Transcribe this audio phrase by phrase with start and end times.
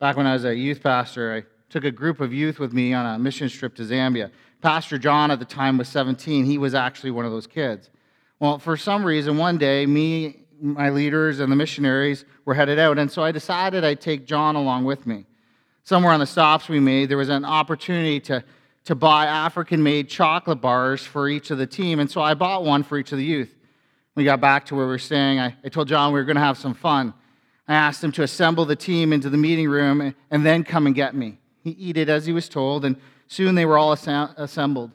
[0.00, 2.92] Back when I was a youth pastor, I took a group of youth with me
[2.92, 4.30] on a mission trip to Zambia.
[4.60, 6.44] Pastor John at the time was 17.
[6.44, 7.90] He was actually one of those kids.
[8.40, 12.98] Well, for some reason, one day, me, my leaders, and the missionaries were headed out,
[12.98, 15.26] and so I decided I'd take John along with me.
[15.84, 18.42] Somewhere on the stops we made, there was an opportunity to,
[18.86, 22.64] to buy African made chocolate bars for each of the team, and so I bought
[22.64, 23.54] one for each of the youth.
[24.14, 26.24] When we got back to where we were staying, I, I told John we were
[26.24, 27.14] going to have some fun.
[27.66, 30.94] I asked him to assemble the team into the meeting room and then come and
[30.94, 31.38] get me.
[31.62, 32.96] He did as he was told, and
[33.26, 34.90] soon they were all assembled.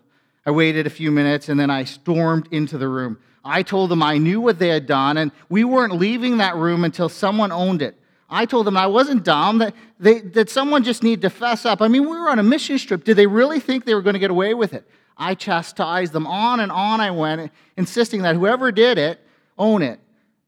[0.46, 3.18] I waited a few minutes and then I stormed into the room.
[3.44, 6.84] I told them I knew what they had done, and we weren't leaving that room
[6.84, 7.96] until someone owned it.
[8.30, 11.82] I told them I wasn't dumb, that, they, that someone just needed to fess up.
[11.82, 13.04] I mean, we were on a mission trip.
[13.04, 14.88] Did they really think they were going to get away with it?
[15.18, 16.28] I chastised them.
[16.28, 19.20] On and on I went, insisting that whoever did it,
[19.58, 20.00] own it.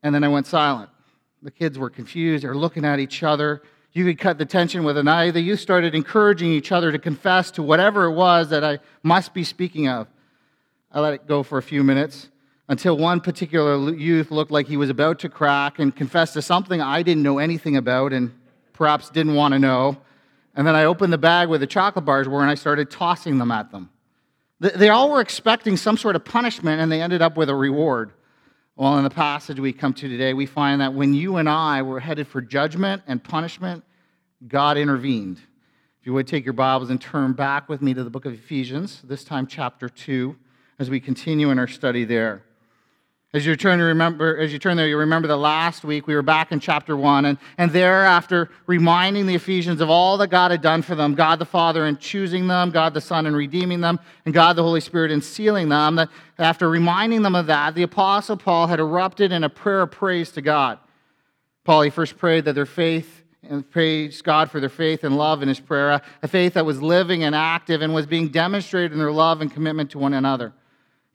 [0.03, 0.90] And then I went silent.
[1.41, 2.44] The kids were confused.
[2.44, 3.63] They're looking at each other.
[3.94, 5.32] You could cut the tension with an eye.
[5.32, 9.34] The youth started encouraging each other to confess to whatever it was that I must
[9.34, 10.07] be speaking of.
[10.91, 12.30] I let it go for a few minutes
[12.70, 16.80] until one particular youth looked like he was about to crack and confessed to something
[16.80, 18.32] I didn't know anything about and
[18.74, 19.98] perhaps didn't want to know.
[20.55, 23.40] And then I opened the bag where the chocolate bars were and I started tossing
[23.40, 23.90] them at them.
[24.60, 28.12] They all were expecting some sort of punishment and they ended up with a reward.
[28.77, 31.82] Well, in the passage we come to today, we find that when you and I
[31.82, 33.84] were headed for judgment and punishment,
[34.48, 35.40] God intervened.
[36.00, 38.34] If you would take your Bibles and turn back with me to the book of
[38.34, 40.38] Ephesians, this time chapter 2,
[40.80, 42.44] as we continue in our study there.
[43.34, 46.15] As you turn to remember, as you turn there, you remember that last week we
[46.15, 50.27] were back in chapter one, and, and there, after reminding the Ephesians of all that
[50.27, 53.34] God had done for them, God the Father in choosing them, God the Son in
[53.34, 56.09] redeeming them, and God the Holy Spirit in sealing them, that
[56.40, 60.32] after reminding them of that, the Apostle Paul had erupted in a prayer of praise
[60.32, 60.77] to God.
[61.63, 65.41] Paul, he first prayed that their faith and praised God for their faith and love
[65.41, 69.00] in his prayer, a faith that was living and active and was being demonstrated in
[69.00, 70.52] their love and commitment to one another.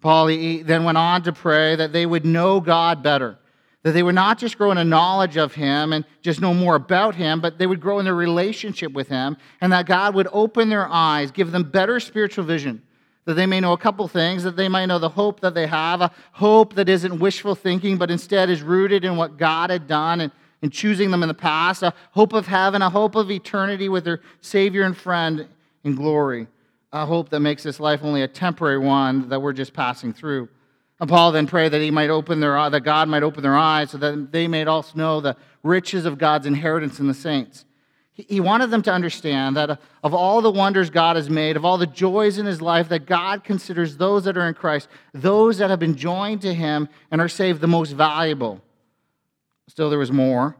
[0.00, 3.38] Paul then went on to pray that they would know God better,
[3.82, 6.74] that they would not just grow in a knowledge of Him and just know more
[6.74, 10.28] about Him, but they would grow in their relationship with Him, and that God would
[10.32, 12.82] open their eyes, give them better spiritual vision,
[13.24, 15.66] that they may know a couple things, that they might know the hope that they
[15.66, 19.86] have, a hope that isn't wishful thinking, but instead is rooted in what God had
[19.86, 20.32] done and
[20.62, 24.04] in choosing them in the past, a hope of heaven, a hope of eternity with
[24.04, 25.46] their Savior and friend
[25.84, 26.48] in glory
[27.02, 30.48] a hope that makes this life only a temporary one that we're just passing through.
[30.98, 33.90] And Paul then prayed that he might open their that God might open their eyes
[33.90, 37.64] so that they may also know the riches of God's inheritance in the saints.
[38.14, 41.76] He wanted them to understand that of all the wonders God has made, of all
[41.76, 45.68] the joys in his life, that God considers those that are in Christ, those that
[45.68, 48.62] have been joined to him and are saved, the most valuable.
[49.68, 50.56] Still, there was more.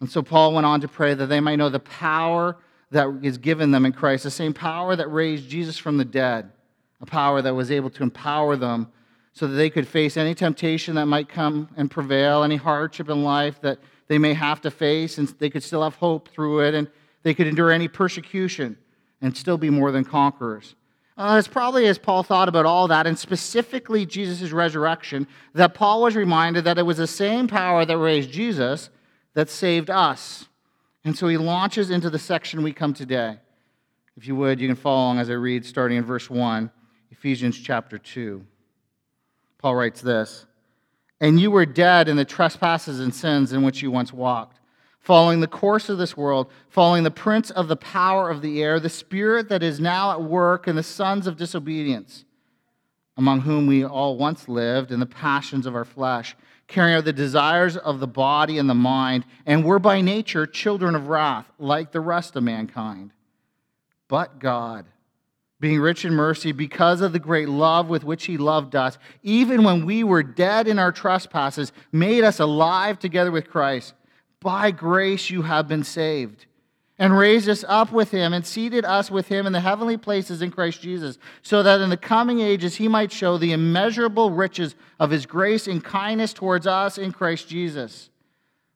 [0.00, 2.58] And so Paul went on to pray that they might know the power
[2.90, 6.50] that is given them in Christ, the same power that raised Jesus from the dead,
[7.00, 8.88] a power that was able to empower them
[9.32, 13.22] so that they could face any temptation that might come and prevail, any hardship in
[13.22, 16.74] life that they may have to face, and they could still have hope through it,
[16.74, 16.90] and
[17.22, 18.76] they could endure any persecution
[19.20, 20.74] and still be more than conquerors.
[21.16, 26.02] Uh, it's probably as Paul thought about all that, and specifically Jesus' resurrection, that Paul
[26.02, 28.90] was reminded that it was the same power that raised Jesus
[29.34, 30.48] that saved us.
[31.04, 33.38] And so he launches into the section we come today.
[34.16, 36.70] If you would, you can follow along as I read, starting in verse 1,
[37.10, 38.44] Ephesians chapter 2.
[39.58, 40.46] Paul writes this
[41.20, 44.58] And you were dead in the trespasses and sins in which you once walked,
[44.98, 48.78] following the course of this world, following the prince of the power of the air,
[48.78, 52.26] the spirit that is now at work in the sons of disobedience,
[53.16, 56.36] among whom we all once lived in the passions of our flesh
[56.70, 60.94] carrying out the desires of the body and the mind, and were by nature children
[60.94, 63.12] of wrath, like the rest of mankind.
[64.08, 64.86] But God,
[65.58, 69.64] being rich in mercy, because of the great love with which He loved us, even
[69.64, 73.92] when we were dead in our trespasses, made us alive together with Christ.
[74.40, 76.46] By grace you have been saved
[77.00, 80.42] and raised us up with him and seated us with him in the heavenly places
[80.42, 84.74] in Christ Jesus, so that in the coming ages he might show the immeasurable riches
[85.00, 88.10] of his grace and kindness towards us in Christ Jesus.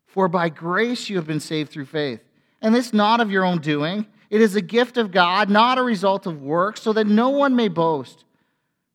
[0.06, 2.20] For by grace you have been saved through faith,
[2.62, 4.06] and this not of your own doing.
[4.30, 7.54] It is a gift of God, not a result of works, so that no one
[7.54, 8.24] may boast.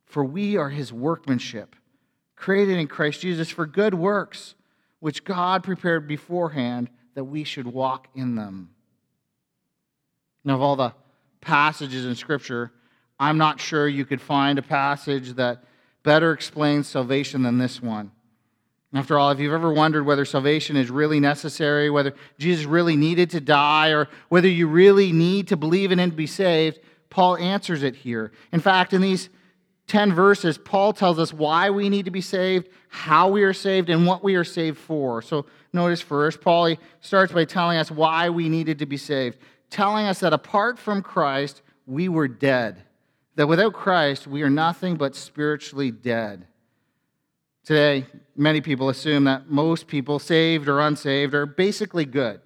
[0.06, 1.76] For we are his workmanship,
[2.36, 4.56] created in Christ Jesus for good works,
[5.00, 8.72] which God prepared beforehand that we should walk in them.
[10.44, 10.94] Now, of all the
[11.42, 12.72] passages in Scripture,
[13.20, 15.64] I'm not sure you could find a passage that
[16.04, 18.12] better explains salvation than this one.
[18.94, 23.30] After all, if you've ever wondered whether salvation is really necessary, whether Jesus really needed
[23.32, 27.38] to die, or whether you really need to believe in him to be saved, Paul
[27.38, 28.32] answers it here.
[28.52, 29.30] In fact, in these
[29.88, 33.90] 10 verses, Paul tells us why we need to be saved, how we are saved,
[33.90, 35.22] and what we are saved for.
[35.22, 39.38] So notice first, Paul starts by telling us why we needed to be saved,
[39.70, 42.84] telling us that apart from Christ, we were dead.
[43.36, 46.46] That without Christ, we are nothing but spiritually dead.
[47.64, 48.06] Today,
[48.36, 52.42] many people assume that most people, saved or unsaved, are basically good,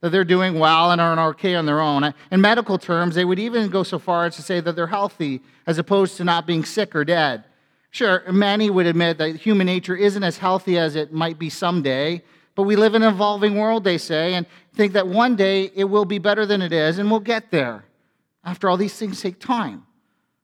[0.00, 2.12] that they're doing well and are okay on their own.
[2.30, 5.40] In medical terms, they would even go so far as to say that they're healthy
[5.66, 7.44] as opposed to not being sick or dead.
[7.90, 12.22] Sure, many would admit that human nature isn't as healthy as it might be someday,
[12.56, 15.84] but we live in an evolving world, they say, and think that one day it
[15.84, 17.84] will be better than it is, and we'll get there.
[18.42, 19.86] After all, these things take time.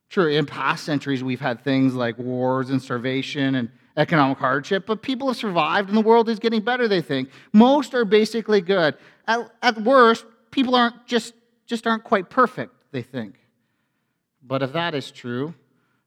[0.09, 5.01] Sure, in past centuries, we've had things like wars and starvation and economic hardship, but
[5.01, 7.31] people have survived and the world is getting better, they think.
[7.53, 8.95] Most are basically good.
[9.27, 11.33] At, at worst, people aren't just,
[11.67, 13.37] just aren't quite perfect, they think.
[14.43, 15.55] But if that is true,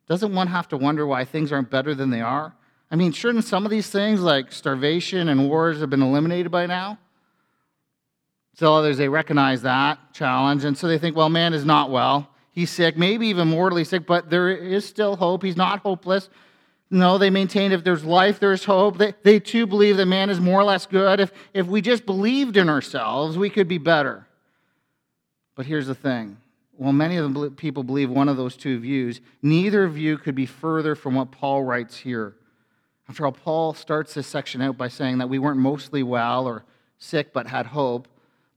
[0.08, 2.56] doesn't one have to wonder why things aren't better than they are?
[2.96, 6.66] I mean, shouldn't some of these things like starvation and wars have been eliminated by
[6.66, 6.98] now?
[8.54, 12.30] So others, they recognize that challenge, and so they think, well, man is not well.
[12.54, 15.44] He's sick, maybe even mortally sick, but there is still hope.
[15.44, 16.30] He's not hopeless.
[16.90, 18.98] No, they maintain if there's life, there's hope.
[18.98, 21.20] They, they too believe that man is more or less good.
[21.20, 24.26] If, if we just believed in ourselves, we could be better.
[25.56, 26.38] But here's the thing.
[26.78, 29.20] Well, many of the people believe one of those two views.
[29.42, 32.36] Neither view could be further from what Paul writes here.
[33.08, 36.64] After all, Paul starts this section out by saying that we weren't mostly well or
[36.98, 38.08] sick but had hope,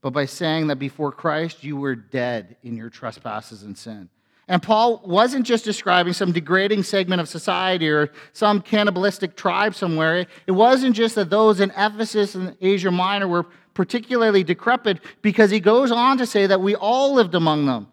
[0.00, 4.08] but by saying that before Christ you were dead in your trespasses and sin.
[4.50, 10.26] And Paul wasn't just describing some degrading segment of society or some cannibalistic tribe somewhere.
[10.46, 15.60] It wasn't just that those in Ephesus and Asia Minor were particularly decrepit, because he
[15.60, 17.86] goes on to say that we all lived among them.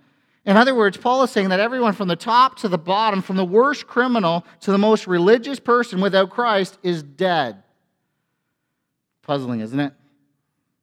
[0.45, 3.35] In other words, Paul is saying that everyone from the top to the bottom, from
[3.35, 7.63] the worst criminal to the most religious person without Christ, is dead.
[9.23, 9.93] Puzzling, isn't it?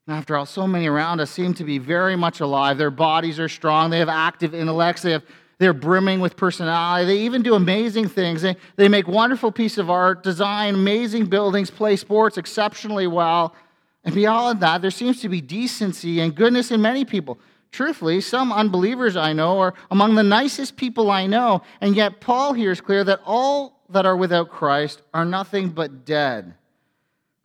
[0.09, 2.77] After all, so many around us seem to be very much alive.
[2.77, 3.91] Their bodies are strong.
[3.91, 5.03] They have active intellects.
[5.03, 5.23] They have
[5.59, 7.07] they're brimming with personality.
[7.07, 8.43] They even do amazing things.
[8.43, 13.55] They, they make wonderful pieces of art, design amazing buildings, play sports exceptionally well.
[14.03, 17.39] And beyond that, there seems to be decency and goodness in many people.
[17.73, 21.63] Truthfully, some unbelievers I know are among the nicest people I know.
[21.81, 26.05] And yet, Paul here is clear that all that are without Christ are nothing but
[26.05, 26.55] dead.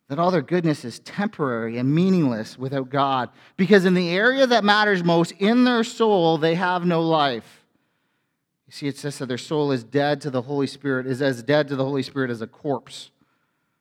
[0.08, 3.30] That all their goodness is temporary and meaningless without God.
[3.56, 7.64] Because in the area that matters most, in their soul, they have no life.
[8.66, 11.42] You see, it says that their soul is dead to the Holy Spirit, is as
[11.42, 13.10] dead to the Holy Spirit as a corpse.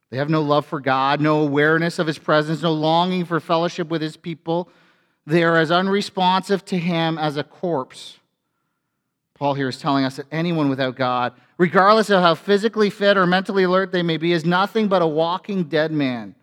[0.09, 3.89] They have no love for God, no awareness of His presence, no longing for fellowship
[3.89, 4.69] with His people.
[5.27, 8.17] They are as unresponsive to Him as a corpse.
[9.35, 13.27] Paul here is telling us that anyone without God, regardless of how physically fit or
[13.27, 16.33] mentally alert they may be, is nothing but a walking dead man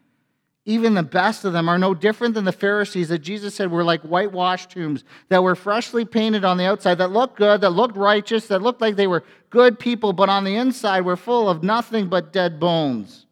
[0.66, 3.84] even the best of them are no different than the Pharisees that Jesus said were
[3.84, 7.96] like whitewashed tombs that were freshly painted on the outside, that looked good, that looked
[7.96, 11.62] righteous, that looked like they were good people, but on the inside were full of
[11.62, 13.26] nothing but dead bones.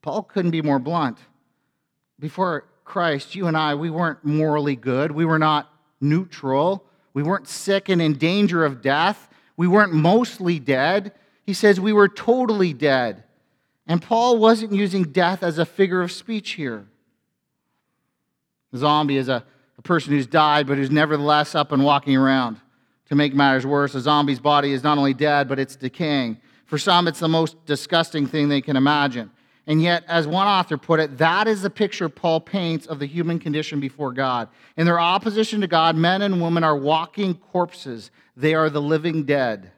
[0.00, 1.18] Paul couldn't be more blunt.
[2.18, 5.12] Before Christ, you and I, we weren't morally good.
[5.12, 5.70] We were not
[6.00, 6.84] neutral.
[7.12, 9.28] We weren't sick and in danger of death.
[9.56, 11.12] We weren't mostly dead.
[11.44, 13.24] He says we were totally dead.
[13.86, 16.86] And Paul wasn't using death as a figure of speech here.
[18.72, 19.44] A zombie is a,
[19.76, 22.58] a person who's died but who's nevertheless up and walking around.
[23.10, 26.38] To make matters worse, a zombie's body is not only dead, but it's decaying.
[26.66, 29.30] For some, it's the most disgusting thing they can imagine.
[29.68, 33.06] And yet, as one author put it, that is the picture Paul paints of the
[33.06, 34.48] human condition before God.
[34.76, 39.24] In their opposition to God, men and women are walking corpses, they are the living
[39.24, 39.70] dead.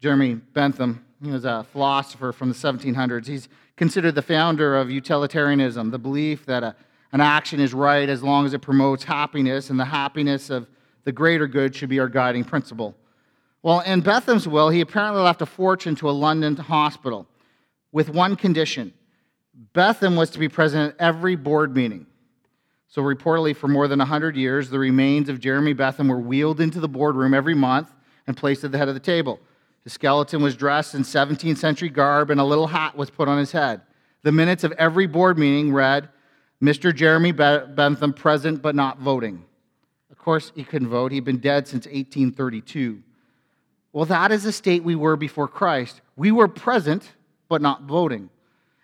[0.00, 3.26] Jeremy Bentham he was a philosopher from the 1700s.
[3.26, 6.74] He's considered the founder of utilitarianism, the belief that a,
[7.12, 10.66] an action is right as long as it promotes happiness, and the happiness of
[11.04, 12.94] the greater good should be our guiding principle.
[13.62, 17.26] Well, in Bentham's will, he apparently left a fortune to a London hospital
[17.92, 18.92] with one condition
[19.72, 22.06] Bentham was to be present at every board meeting.
[22.88, 26.80] So, reportedly, for more than 100 years, the remains of Jeremy Bentham were wheeled into
[26.80, 27.92] the boardroom every month
[28.26, 29.38] and placed at the head of the table.
[29.84, 33.38] His skeleton was dressed in 17th century garb, and a little hat was put on
[33.38, 33.82] his head.
[34.22, 36.08] The minutes of every board meeting read,
[36.62, 36.94] Mr.
[36.94, 39.44] Jeremy Bentham present but not voting.
[40.10, 41.12] Of course, he couldn't vote.
[41.12, 43.02] He'd been dead since 1832.
[43.92, 46.00] Well, that is the state we were before Christ.
[46.16, 47.12] We were present
[47.50, 48.30] but not voting.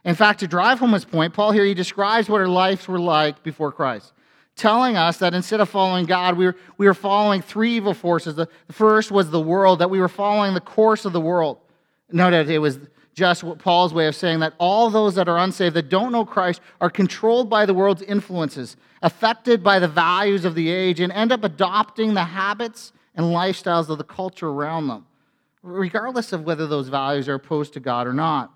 [0.05, 3.01] In fact, to drive home his point, Paul here he describes what our lives were
[3.01, 4.13] like before Christ,
[4.57, 8.35] telling us that instead of following God, we were, we were following three evil forces.
[8.35, 11.59] The first was the world, that we were following the course of the world.
[12.13, 12.79] No, that it was
[13.15, 16.61] just Paul's way of saying that all those that are unsaved, that don't know Christ,
[16.81, 21.33] are controlled by the world's influences, affected by the values of the age, and end
[21.33, 25.07] up adopting the habits and lifestyles of the culture around them,
[25.63, 28.53] regardless of whether those values are opposed to God or not.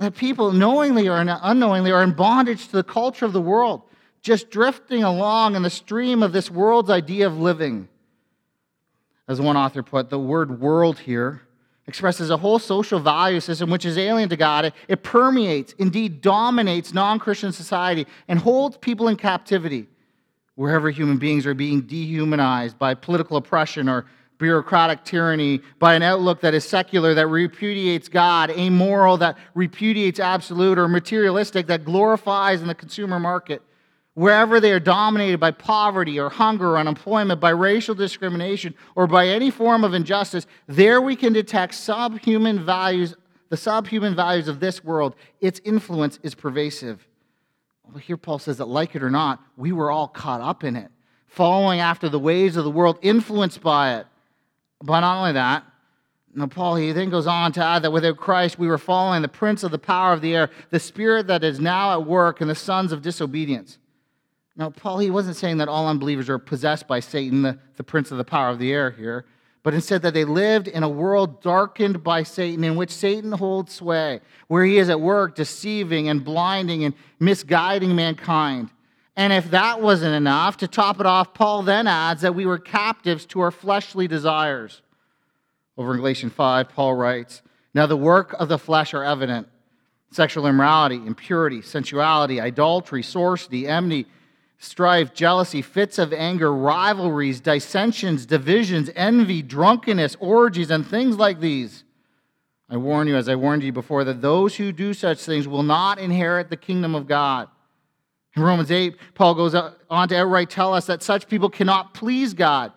[0.00, 3.82] That people, knowingly or unknowingly, are in bondage to the culture of the world,
[4.22, 7.86] just drifting along in the stream of this world's idea of living.
[9.28, 11.42] As one author put, the word world here
[11.86, 14.64] expresses a whole social value system which is alien to God.
[14.64, 19.86] It, it permeates, indeed dominates non Christian society, and holds people in captivity
[20.54, 24.06] wherever human beings are being dehumanized by political oppression or
[24.40, 30.78] bureaucratic tyranny, by an outlook that is secular, that repudiates God, amoral, that repudiates absolute,
[30.78, 33.62] or materialistic, that glorifies in the consumer market.
[34.14, 39.28] Wherever they are dominated by poverty or hunger or unemployment, by racial discrimination, or by
[39.28, 43.14] any form of injustice, there we can detect subhuman values,
[43.50, 45.14] the subhuman values of this world.
[45.40, 47.06] Its influence is pervasive.
[47.88, 50.76] Well, here Paul says that, like it or not, we were all caught up in
[50.76, 50.90] it,
[51.26, 54.06] following after the ways of the world, influenced by it.
[54.82, 55.64] But not only that,
[56.32, 59.28] now, Paul, he then goes on to add that without Christ, we were following the
[59.28, 62.46] prince of the power of the air, the spirit that is now at work in
[62.46, 63.78] the sons of disobedience.
[64.56, 68.12] Now, Paul, he wasn't saying that all unbelievers are possessed by Satan, the, the prince
[68.12, 69.24] of the power of the air here,
[69.64, 73.74] but instead that they lived in a world darkened by Satan, in which Satan holds
[73.74, 78.70] sway, where he is at work deceiving and blinding and misguiding mankind.
[79.20, 82.58] And if that wasn't enough, to top it off, Paul then adds that we were
[82.58, 84.80] captives to our fleshly desires.
[85.76, 87.42] Over in Galatians 5, Paul writes,
[87.74, 89.46] Now the work of the flesh are evident
[90.10, 94.06] sexual immorality, impurity, sensuality, idolatry, sorcery, enmity,
[94.56, 101.84] strife, jealousy, fits of anger, rivalries, dissensions, divisions, envy, drunkenness, orgies, and things like these.
[102.70, 105.62] I warn you, as I warned you before, that those who do such things will
[105.62, 107.50] not inherit the kingdom of God.
[108.36, 112.32] In Romans 8, Paul goes on to outright tell us that such people cannot please
[112.32, 112.72] God.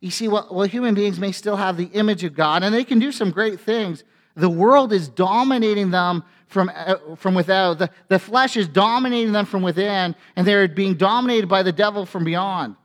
[0.00, 2.84] You see, well, well, human beings may still have the image of God and they
[2.84, 4.04] can do some great things.
[4.36, 9.46] The world is dominating them from, uh, from without, the, the flesh is dominating them
[9.46, 12.76] from within, and they're being dominated by the devil from beyond.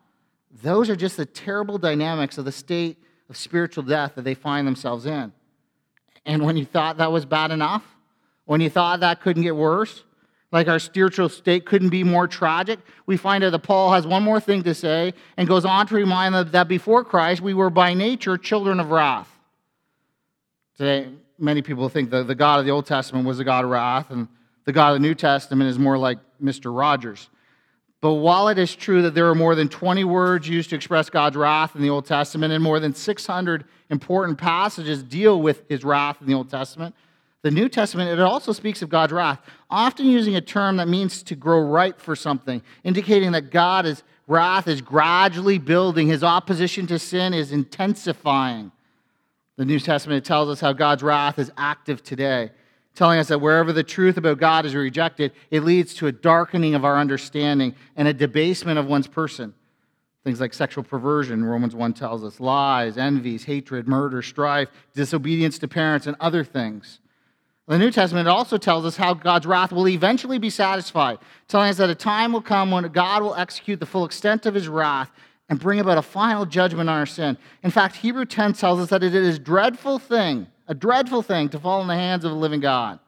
[0.63, 2.97] Those are just the terrible dynamics of the state
[3.29, 5.31] of spiritual death that they find themselves in.
[6.25, 7.83] And when you thought that was bad enough,
[8.45, 10.03] when you thought that couldn't get worse,
[10.53, 14.21] like our spiritual state couldn't be more tragic, we find out that Paul has one
[14.21, 17.71] more thing to say and goes on to remind them that before Christ, we were
[17.71, 19.27] by nature children of wrath.
[20.77, 23.71] Today, many people think that the God of the Old Testament was the God of
[23.71, 24.27] wrath, and
[24.65, 26.75] the God of the New Testament is more like Mr.
[26.75, 27.29] Rogers.
[27.99, 31.09] But while it is true that there are more than 20 words used to express
[31.09, 35.83] God's wrath in the Old Testament, and more than 600 important passages deal with his
[35.83, 36.93] wrath in the Old Testament,
[37.43, 41.21] the New Testament, it also speaks of God's wrath, often using a term that means
[41.23, 46.97] to grow ripe for something, indicating that God's wrath is gradually building, his opposition to
[46.97, 48.71] sin is intensifying.
[49.57, 52.51] The New Testament tells us how God's wrath is active today,
[52.95, 56.75] telling us that wherever the truth about God is rejected, it leads to a darkening
[56.75, 59.53] of our understanding and a debasement of one's person.
[60.23, 65.67] Things like sexual perversion, Romans 1 tells us, lies, envies, hatred, murder, strife, disobedience to
[65.67, 67.01] parents, and other things.
[67.67, 71.77] The New Testament also tells us how God's wrath will eventually be satisfied, telling us
[71.77, 75.11] that a time will come when God will execute the full extent of his wrath
[75.47, 77.37] and bring about a final judgment on our sin.
[77.63, 81.47] In fact, Hebrew 10 tells us that it is a dreadful thing, a dreadful thing
[81.49, 82.99] to fall in the hands of a living God.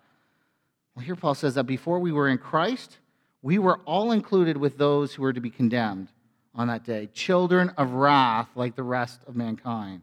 [0.96, 3.00] Well, here Paul says that before we were in Christ,
[3.42, 6.08] we were all included with those who were to be condemned
[6.54, 10.02] on that day, children of wrath like the rest of mankind.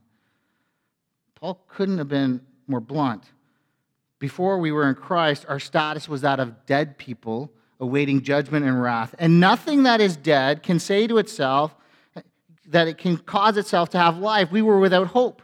[1.35, 3.25] Paul couldn't have been more blunt
[4.23, 7.51] before we were in Christ, our status was that of dead people
[7.81, 9.17] awaiting judgment and wrath.
[9.19, 11.75] And nothing that is dead can say to itself
[12.69, 14.53] that it can cause itself to have life.
[14.53, 15.43] We were without hope.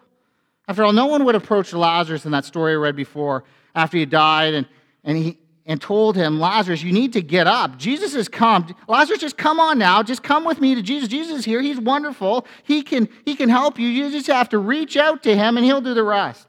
[0.68, 3.42] After all, no one would approach Lazarus in that story I read before
[3.74, 4.68] after he died and,
[5.02, 7.78] and, he, and told him, Lazarus, you need to get up.
[7.78, 8.72] Jesus has come.
[8.86, 10.04] Lazarus, just come on now.
[10.04, 11.08] Just come with me to Jesus.
[11.08, 11.60] Jesus is here.
[11.60, 12.46] He's wonderful.
[12.62, 13.88] He can, he can help you.
[13.88, 16.47] You just have to reach out to him and he'll do the rest.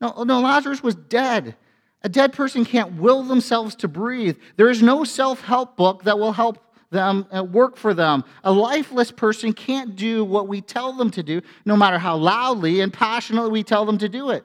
[0.00, 1.56] No, no, Lazarus was dead.
[2.02, 4.38] A dead person can't will themselves to breathe.
[4.56, 6.58] There is no self help book that will help
[6.90, 8.24] them uh, work for them.
[8.44, 12.80] A lifeless person can't do what we tell them to do, no matter how loudly
[12.80, 14.44] and passionately we tell them to do it.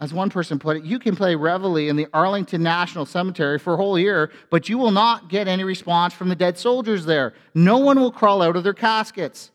[0.00, 3.74] As one person put it, you can play Reveille in the Arlington National Cemetery for
[3.74, 7.34] a whole year, but you will not get any response from the dead soldiers there.
[7.54, 9.52] No one will crawl out of their caskets.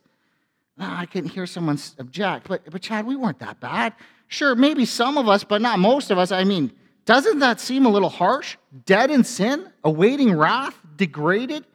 [0.77, 3.93] I couldn't hear someone object, but, but Chad, we weren't that bad.
[4.29, 6.31] Sure, maybe some of us, but not most of us.
[6.31, 6.71] I mean,
[7.05, 8.57] doesn't that seem a little harsh?
[8.85, 11.65] Dead in sin, awaiting wrath, degraded,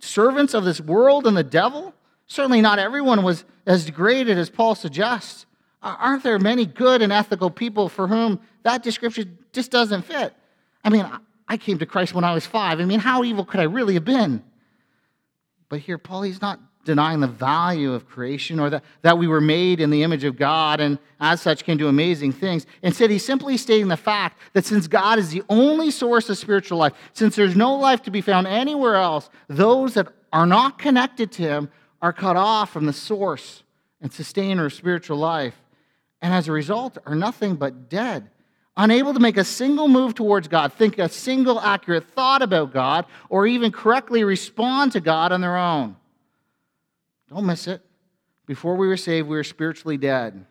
[0.00, 1.94] servants of this world and the devil?
[2.26, 5.46] Certainly not everyone was as degraded as Paul suggests.
[5.80, 10.34] Aren't there many good and ethical people for whom that description just doesn't fit?
[10.84, 11.08] I mean,
[11.48, 12.80] I came to Christ when I was five.
[12.80, 14.42] I mean, how evil could I really have been?
[15.68, 19.40] But here, Paul, he's not denying the value of creation or that, that we were
[19.40, 22.66] made in the image of God and as such can do amazing things.
[22.82, 26.78] Instead, he's simply stating the fact that since God is the only source of spiritual
[26.78, 31.30] life, since there's no life to be found anywhere else, those that are not connected
[31.32, 31.70] to him
[32.00, 33.62] are cut off from the source
[34.00, 35.54] and sustainer of spiritual life
[36.22, 38.28] and as a result are nothing but dead,
[38.76, 43.06] unable to make a single move towards God, think a single accurate thought about God,
[43.28, 45.96] or even correctly respond to God on their own.
[47.30, 47.80] Don't miss it.
[48.46, 50.44] Before we were saved, we were spiritually dead.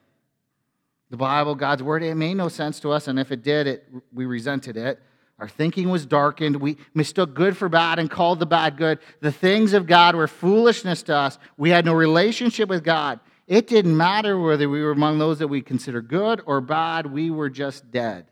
[1.09, 3.87] The Bible, God's word, it made no sense to us, and if it did, it,
[4.13, 4.99] we resented it.
[5.39, 6.57] Our thinking was darkened.
[6.57, 8.99] We mistook good for bad and called the bad good.
[9.21, 11.37] The things of God were foolishness to us.
[11.57, 13.19] We had no relationship with God.
[13.47, 17.31] It didn't matter whether we were among those that we consider good or bad, we
[17.31, 18.25] were just dead.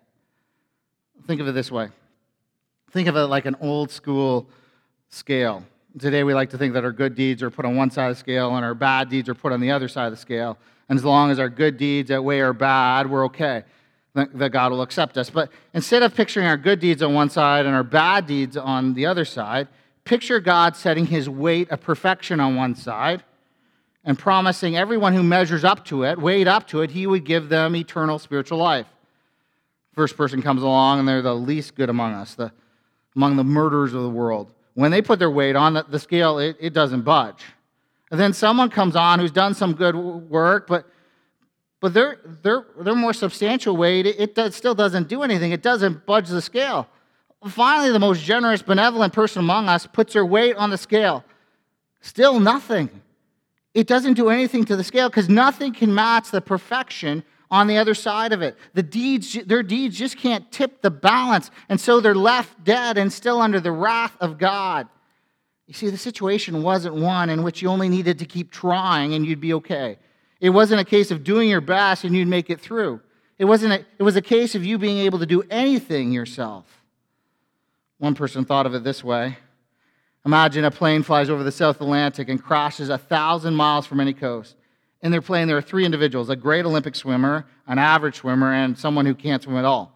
[1.25, 1.89] Think of it this way
[2.97, 4.49] think of it like an old school
[5.09, 5.63] scale.
[5.99, 8.15] Today, we like to think that our good deeds are put on one side of
[8.15, 10.57] the scale and our bad deeds are put on the other side of the scale.
[10.89, 13.63] And as long as our good deeds outweigh our bad, we're okay.
[14.13, 15.29] That God will accept us.
[15.29, 18.93] But instead of picturing our good deeds on one side and our bad deeds on
[18.93, 19.67] the other side,
[20.05, 23.23] picture God setting his weight of perfection on one side
[24.03, 27.49] and promising everyone who measures up to it, weighed up to it, he would give
[27.49, 28.87] them eternal spiritual life.
[29.93, 32.51] First person comes along and they're the least good among us, the,
[33.15, 34.51] among the murderers of the world.
[34.77, 37.43] When they put their weight on the, the scale, it, it doesn't budge.
[38.11, 40.85] And then someone comes on who's done some good work, but
[41.79, 45.51] but their, their, their more substantial weight, it, it does, still doesn't do anything.
[45.51, 46.87] It doesn't budge the scale.
[47.47, 51.23] Finally, the most generous, benevolent person among us puts her weight on the scale.
[52.01, 52.89] Still nothing
[53.77, 57.77] it doesn't do anything to the scale because nothing can match the perfection on the
[57.77, 58.57] other side of it.
[58.73, 63.11] The deeds, their deeds just can't tip the balance, and so they're left dead and
[63.11, 64.87] still under the wrath of God.
[65.67, 69.25] You see, the situation wasn't one in which you only needed to keep trying and
[69.25, 69.97] you'd be okay.
[70.39, 73.01] It wasn't a case of doing your best and you'd make it through.
[73.37, 76.65] It, wasn't a, it was a case of you being able to do anything yourself.
[77.97, 79.37] One person thought of it this way
[80.25, 84.13] Imagine a plane flies over the South Atlantic and crashes a thousand miles from any
[84.13, 84.56] coast.
[85.01, 88.77] In their plane, there are three individuals a great Olympic swimmer, an average swimmer, and
[88.77, 89.93] someone who can't swim at all.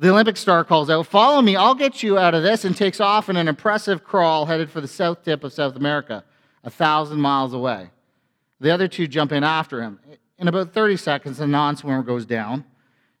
[0.00, 3.00] The Olympic star calls out, Follow me, I'll get you out of this, and takes
[3.00, 6.24] off in an impressive crawl headed for the south tip of South America,
[6.62, 7.90] a thousand miles away.
[8.60, 10.00] The other two jump in after him.
[10.38, 12.64] In about 30 seconds, the non swimmer goes down.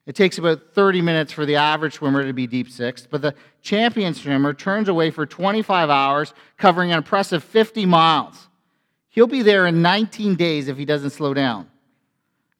[0.06, 3.34] It takes about 30 minutes for the average swimmer to be deep sixth, but the
[3.62, 8.48] champion swimmer turns away for 25 hours, covering an impressive 50 miles.
[9.14, 11.70] He'll be there in 19 days if he doesn't slow down.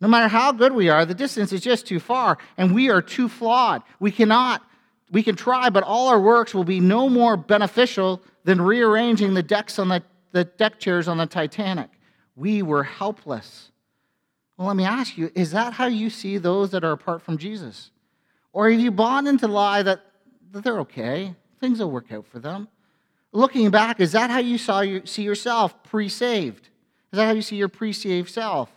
[0.00, 3.02] No matter how good we are, the distance is just too far, and we are
[3.02, 3.82] too flawed.
[3.98, 4.62] We cannot,
[5.10, 9.42] we can try, but all our works will be no more beneficial than rearranging the
[9.42, 11.90] decks on the, the deck chairs on the Titanic.
[12.36, 13.72] We were helpless.
[14.56, 17.36] Well, let me ask you is that how you see those that are apart from
[17.36, 17.90] Jesus?
[18.52, 20.02] Or have you bought into the lie that,
[20.52, 22.68] that they're okay, things will work out for them?
[23.34, 26.68] Looking back, is that how you saw your, see yourself pre saved?
[27.12, 28.70] Is that how you see your pre saved self?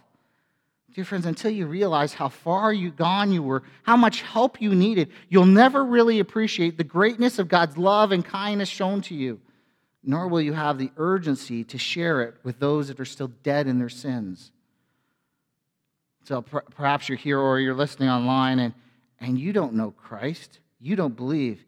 [0.96, 4.74] Dear friends, until you realize how far you gone you were, how much help you
[4.74, 9.40] needed, you'll never really appreciate the greatness of God's love and kindness shown to you,
[10.04, 13.68] nor will you have the urgency to share it with those that are still dead
[13.68, 14.52] in their sins.
[16.24, 18.74] So perhaps you're here or you're listening online and,
[19.20, 20.58] and you don't know Christ.
[20.80, 21.64] You don't believe.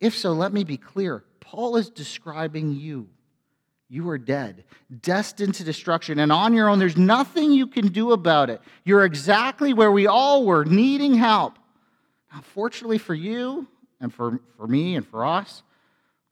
[0.00, 1.22] If so, let me be clear.
[1.52, 3.10] Paul is describing you.
[3.90, 4.64] You are dead,
[5.02, 8.62] destined to destruction, and on your own, there's nothing you can do about it.
[8.84, 11.58] You're exactly where we all were, needing help.
[12.32, 13.68] Now, fortunately for you,
[14.00, 15.62] and for, for me, and for us,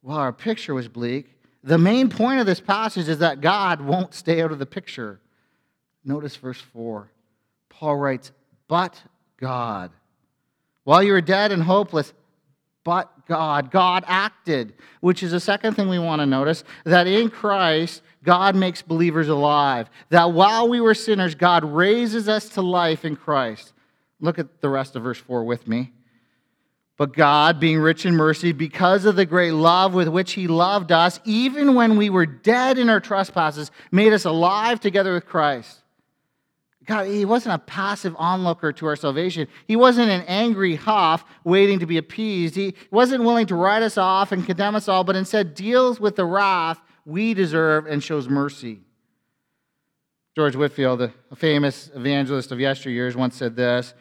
[0.00, 1.26] while our picture was bleak,
[1.62, 5.20] the main point of this passage is that God won't stay out of the picture.
[6.02, 7.10] Notice verse 4.
[7.68, 8.32] Paul writes,
[8.68, 9.02] but
[9.36, 9.90] God.
[10.84, 12.14] While you were dead and hopeless,
[12.84, 13.70] but God.
[13.70, 18.56] God acted, which is the second thing we want to notice that in Christ, God
[18.56, 19.88] makes believers alive.
[20.08, 23.72] That while we were sinners, God raises us to life in Christ.
[24.18, 25.92] Look at the rest of verse 4 with me.
[26.96, 30.90] But God, being rich in mercy, because of the great love with which He loved
[30.90, 35.79] us, even when we were dead in our trespasses, made us alive together with Christ.
[36.90, 39.46] God, He wasn't a passive onlooker to our salvation.
[39.68, 42.56] He wasn't an angry huff waiting to be appeased.
[42.56, 46.16] He wasn't willing to write us off and condemn us all, but instead deals with
[46.16, 48.80] the wrath we deserve and shows mercy.
[50.34, 53.94] George Whitefield, a famous evangelist of yesteryears, once said this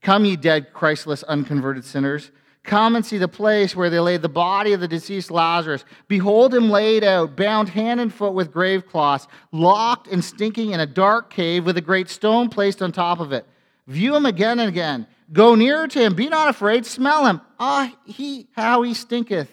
[0.00, 2.30] Come, ye dead, Christless, unconverted sinners.
[2.66, 5.84] Come and see the place where they laid the body of the deceased Lazarus.
[6.08, 10.80] Behold him laid out, bound hand and foot with grave cloths, locked and stinking in
[10.80, 13.46] a dark cave with a great stone placed on top of it.
[13.86, 15.06] View him again and again.
[15.32, 16.14] Go nearer to him.
[16.14, 16.84] Be not afraid.
[16.84, 17.40] Smell him.
[17.58, 19.50] Ah, he, how he stinketh.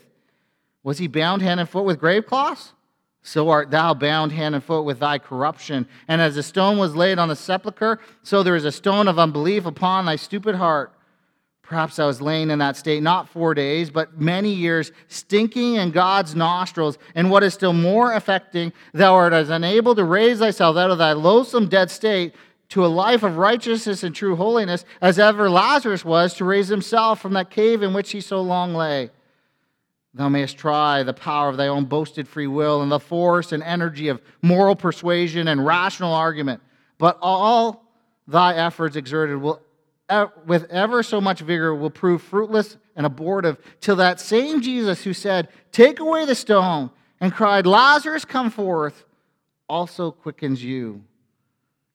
[0.81, 2.73] Was he bound hand and foot with grave cloths?
[3.21, 5.87] So art thou bound hand and foot with thy corruption.
[6.07, 9.19] And as a stone was laid on the sepulchre, so there is a stone of
[9.19, 10.93] unbelief upon thy stupid heart.
[11.63, 15.91] Perhaps I was laying in that state not four days, but many years, stinking in
[15.91, 16.97] God's nostrils.
[17.15, 20.97] And what is still more affecting, thou art as unable to raise thyself out of
[20.97, 22.35] thy loathsome dead state
[22.69, 27.21] to a life of righteousness and true holiness, as ever Lazarus was to raise himself
[27.21, 29.09] from that cave in which he so long lay.
[30.13, 33.63] Thou mayest try the power of thy own boasted free will and the force and
[33.63, 36.61] energy of moral persuasion and rational argument,
[36.97, 37.85] but all
[38.27, 39.61] thy efforts exerted will
[40.45, 45.13] with ever so much vigor will prove fruitless and abortive till that same Jesus who
[45.13, 49.05] said, Take away the stone, and cried, Lazarus, come forth,
[49.67, 51.03] also quickens you.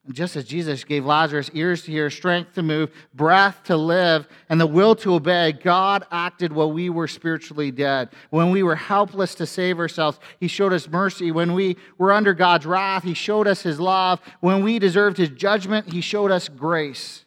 [0.05, 4.27] And just as Jesus gave Lazarus ears to hear, strength to move, breath to live,
[4.49, 8.09] and the will to obey, God acted while we were spiritually dead.
[8.31, 11.31] When we were helpless to save ourselves, He showed us mercy.
[11.31, 14.19] When we were under God's wrath, He showed us His love.
[14.39, 17.25] When we deserved His judgment, He showed us grace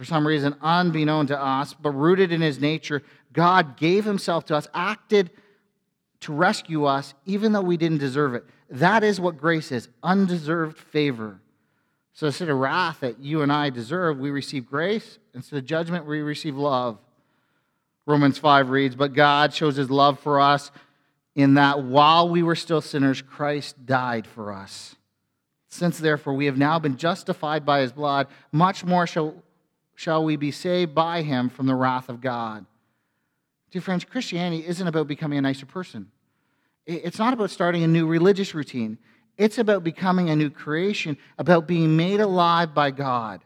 [0.00, 3.02] for some reason unbeknown to us, but rooted in his nature,
[3.34, 5.28] God gave himself to us, acted
[6.20, 8.46] to rescue us, even though we didn't deserve it.
[8.70, 11.42] That is what grace is undeserved favor.
[12.14, 15.18] So instead of wrath that you and I deserve, we receive grace.
[15.34, 16.96] Instead of judgment, we receive love.
[18.06, 20.70] Romans 5 reads, But God shows his love for us
[21.36, 24.96] in that while we were still sinners, Christ died for us.
[25.68, 29.42] Since therefore we have now been justified by his blood, much more shall
[30.00, 32.64] shall we be saved by him from the wrath of God.
[33.70, 36.10] Dear friends, Christianity isn't about becoming a nicer person.
[36.86, 38.96] It's not about starting a new religious routine.
[39.36, 43.42] It's about becoming a new creation, about being made alive by God.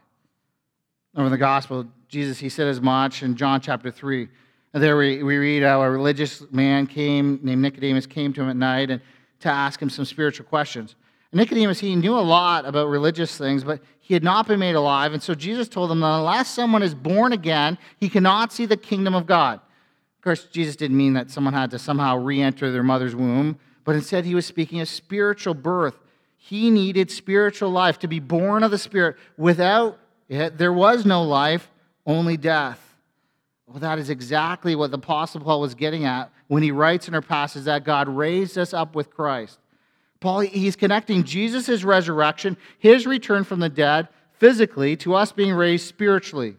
[1.17, 4.29] Over the gospel, Jesus, he said as much in John chapter 3.
[4.73, 8.49] And there we, we read how a religious man came, named Nicodemus, came to him
[8.49, 9.01] at night and
[9.41, 10.95] to ask him some spiritual questions.
[11.33, 15.13] Nicodemus, he knew a lot about religious things, but he had not been made alive.
[15.13, 18.77] And so Jesus told him that unless someone is born again, he cannot see the
[18.77, 19.59] kingdom of God.
[20.17, 23.59] Of course, Jesus didn't mean that someone had to somehow re enter their mother's womb,
[23.83, 25.99] but instead he was speaking of spiritual birth.
[26.37, 29.17] He needed spiritual life to be born of the Spirit.
[29.37, 29.97] Without
[30.29, 31.69] it, there was no life,
[32.05, 32.79] only death.
[33.67, 37.15] Well, that is exactly what the Apostle Paul was getting at when he writes in
[37.15, 39.59] our passage that God raised us up with Christ.
[40.19, 44.07] Paul, he's connecting Jesus' resurrection, his return from the dead,
[44.39, 46.55] physically, to us being raised spiritually.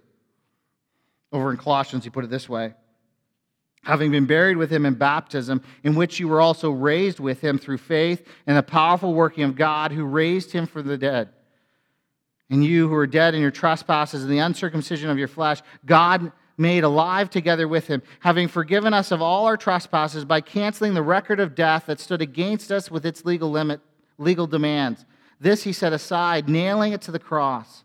[1.32, 2.74] Over in Colossians, he put it this way
[3.82, 7.58] Having been buried with him in baptism, in which you were also raised with him
[7.58, 11.28] through faith and the powerful working of God who raised him from the dead.
[12.50, 16.32] And you who are dead in your trespasses and the uncircumcision of your flesh, God
[16.58, 21.02] made alive together with him, having forgiven us of all our trespasses by canceling the
[21.02, 23.80] record of death that stood against us with its legal limit,
[24.18, 25.04] legal demands.
[25.40, 27.84] This he set aside, nailing it to the cross.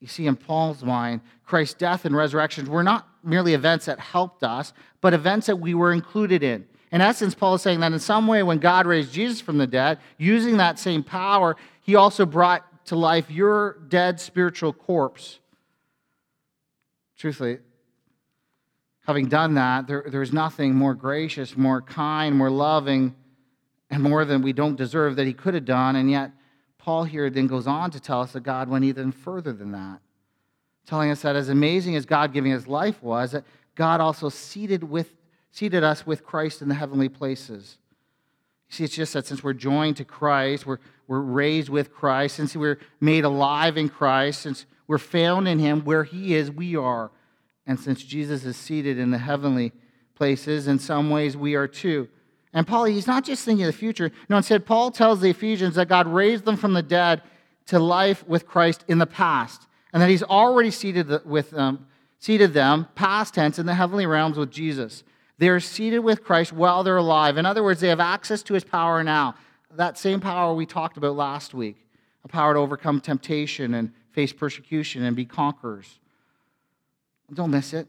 [0.00, 4.42] You see, in Paul's mind, Christ's death and resurrection were not merely events that helped
[4.42, 6.66] us, but events that we were included in.
[6.90, 9.66] In essence, Paul is saying that in some way, when God raised Jesus from the
[9.66, 15.38] dead, using that same power, he also brought to life your dead spiritual corpse.
[17.16, 17.58] Truthfully,
[19.06, 23.14] having done that, there, there's nothing more gracious, more kind, more loving,
[23.90, 25.96] and more than we don't deserve that he could have done.
[25.96, 26.30] And yet,
[26.78, 30.00] Paul here then goes on to tell us that God went even further than that,
[30.86, 34.84] telling us that as amazing as God giving his life was, that God also seated,
[34.84, 35.14] with,
[35.50, 37.78] seated us with Christ in the heavenly places.
[38.68, 42.36] You see, it's just that since we're joined to Christ, we're, we're raised with Christ,
[42.36, 46.76] since we're made alive in Christ, since we're found in him where he is, we
[46.76, 47.10] are
[47.66, 49.72] and since Jesus is seated in the heavenly
[50.14, 52.08] places, in some ways we are too.
[52.52, 54.10] And Paul, he's not just thinking of the future.
[54.28, 57.22] No, instead, Paul tells the Ephesians that God raised them from the dead
[57.66, 59.66] to life with Christ in the past.
[59.92, 61.86] and that he's already seated with them,
[62.18, 65.04] seated them, past tense, in the heavenly realms with Jesus.
[65.36, 67.36] They are seated with Christ while they're alive.
[67.36, 69.34] In other words, they have access to his power now.
[69.74, 71.76] That same power we talked about last week
[72.24, 75.98] a power to overcome temptation and face persecution and be conquerors.
[77.32, 77.88] Don't miss it.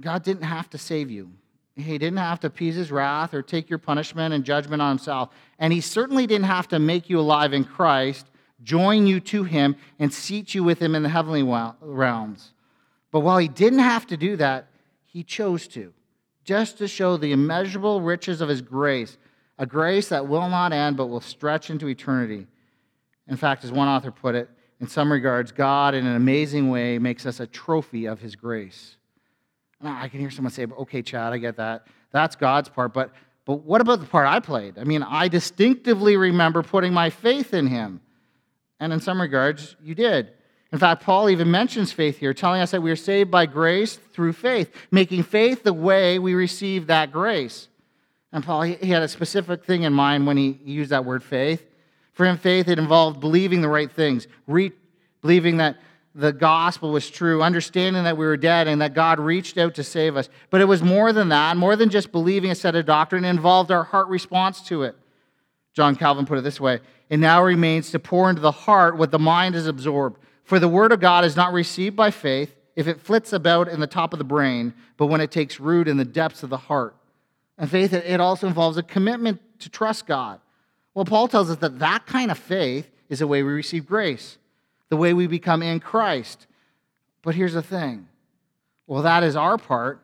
[0.00, 1.30] God didn't have to save you.
[1.74, 5.30] He didn't have to appease his wrath or take your punishment and judgment on himself.
[5.58, 8.26] And he certainly didn't have to make you alive in Christ,
[8.62, 11.42] join you to him, and seat you with him in the heavenly
[11.80, 12.52] realms.
[13.10, 14.68] But while he didn't have to do that,
[15.06, 15.92] he chose to,
[16.44, 19.16] just to show the immeasurable riches of his grace,
[19.56, 22.46] a grace that will not end but will stretch into eternity.
[23.28, 26.98] In fact, as one author put it, in some regards, God, in an amazing way,
[26.98, 28.96] makes us a trophy of his grace.
[29.82, 31.86] I can hear someone say, okay, Chad, I get that.
[32.10, 32.92] That's God's part.
[32.92, 33.12] But,
[33.44, 34.78] but what about the part I played?
[34.78, 38.00] I mean, I distinctively remember putting my faith in him.
[38.80, 40.32] And in some regards, you did.
[40.72, 43.96] In fact, Paul even mentions faith here, telling us that we are saved by grace
[43.96, 47.68] through faith, making faith the way we receive that grace.
[48.32, 51.64] And Paul, he had a specific thing in mind when he used that word faith.
[52.18, 54.72] For him, faith, it involved believing the right things, re-
[55.22, 55.76] believing that
[56.16, 59.84] the gospel was true, understanding that we were dead and that God reached out to
[59.84, 60.28] save us.
[60.50, 63.28] But it was more than that, more than just believing a set of doctrine, it
[63.28, 64.96] involved our heart response to it.
[65.74, 69.12] John Calvin put it this way It now remains to pour into the heart what
[69.12, 70.18] the mind has absorbed.
[70.42, 73.78] For the word of God is not received by faith if it flits about in
[73.78, 76.56] the top of the brain, but when it takes root in the depths of the
[76.56, 76.96] heart.
[77.56, 80.40] And faith, it also involves a commitment to trust God.
[80.98, 84.36] Well, Paul tells us that that kind of faith is the way we receive grace
[84.88, 86.48] the way we become in Christ.
[87.22, 88.08] But here's the thing
[88.88, 90.00] well, that is our part.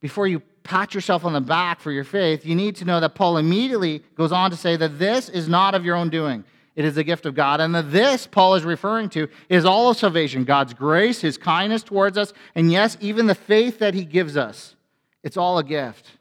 [0.00, 3.16] Before you pat yourself on the back for your faith, you need to know that
[3.16, 6.44] Paul immediately goes on to say that this is not of your own doing.
[6.76, 7.60] It is a gift of God.
[7.60, 11.82] And that this, Paul is referring to, is all of salvation God's grace, his kindness
[11.82, 14.76] towards us, and yes, even the faith that he gives us.
[15.24, 16.18] It's all a gift.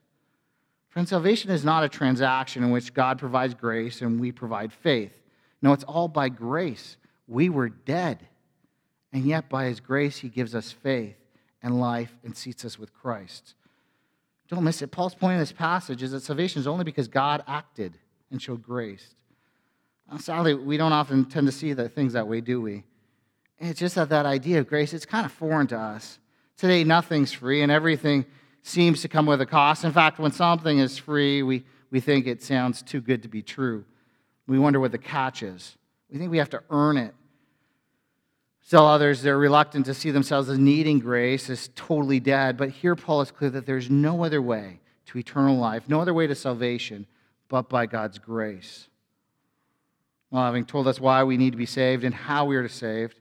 [0.90, 5.14] Friend, salvation is not a transaction in which God provides grace and we provide faith.
[5.62, 6.98] No, it's all by grace.
[7.28, 8.28] We were dead,
[9.14, 11.16] and yet by his grace, he gives us faith
[11.62, 13.54] and life and seats us with Christ.
[14.48, 14.90] Don't miss it.
[14.90, 18.00] Paul's point in this passage is that salvation is only because God acted
[18.32, 19.14] and showed grace.
[20.18, 22.84] Sadly, we don't often tend to see the things that way, do we?
[23.60, 26.18] It's just that that idea of grace, it's kind of foreign to us.
[26.58, 28.26] Today, nothing's free, and everything
[28.62, 29.84] seems to come with a cost.
[29.84, 33.42] In fact, when something is free, we, we think it sounds too good to be
[33.42, 33.86] true.
[34.48, 35.78] We wonder what the catch is.
[36.12, 37.14] We think we have to earn it.
[38.62, 42.58] Still others, they're reluctant to see themselves as needing grace, as totally dead.
[42.58, 46.14] But here, Paul is clear that there's no other way to eternal life, no other
[46.14, 47.08] way to salvation
[47.48, 48.88] but by God's grace.
[50.30, 52.70] Well, having told us why we need to be saved and how we are to
[52.70, 53.20] saved,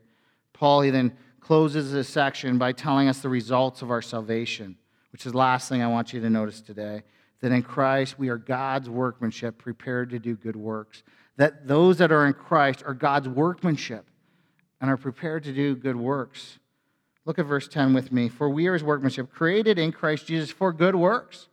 [0.53, 4.77] Paul he then closes this section by telling us the results of our salvation,
[5.11, 7.03] which is the last thing I want you to notice today.
[7.41, 11.03] That in Christ we are God's workmanship, prepared to do good works.
[11.37, 14.05] That those that are in Christ are God's workmanship
[14.81, 16.59] and are prepared to do good works.
[17.25, 18.27] Look at verse 10 with me.
[18.27, 21.47] For we are his workmanship, created in Christ Jesus for good works,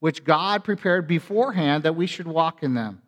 [0.00, 3.00] which God prepared beforehand that we should walk in them.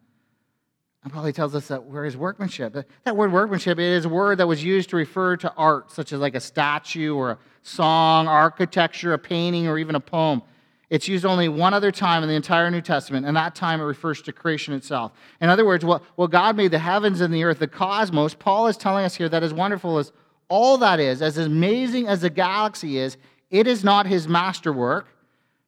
[1.02, 2.74] And Paul tells us that we're his workmanship.
[3.04, 6.20] That word workmanship is a word that was used to refer to art, such as
[6.20, 10.42] like a statue or a song, architecture, a painting, or even a poem.
[10.90, 13.84] It's used only one other time in the entire New Testament, and that time it
[13.84, 15.12] refers to creation itself.
[15.40, 18.68] In other words, what, what God made the heavens and the earth, the cosmos, Paul
[18.68, 20.12] is telling us here that as wonderful as
[20.48, 23.16] all that is, as amazing as the galaxy is,
[23.50, 25.08] it is not his masterwork.